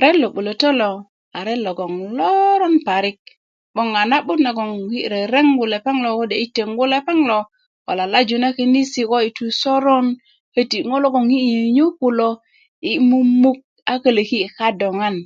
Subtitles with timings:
[0.00, 0.68] Ret lo 'bulötö
[1.36, 3.20] a ret logon loroon parik
[3.74, 7.38] 'boŋ a na'but nagon yi rerengu lepeŋ lo kode yi tengu lepeŋ lo
[7.84, 10.06] ko lalaju na könin ko yi tu i sörön
[10.54, 12.28] köti ŋo logon yi nyönyö kulo
[12.84, 13.58] yi mumuk
[13.90, 15.16] a kölöki i kadöŋan